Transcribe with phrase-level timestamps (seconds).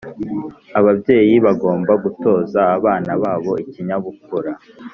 [0.79, 4.51] Ababyeyi bagomba gutoza abana babo ikinyabupfura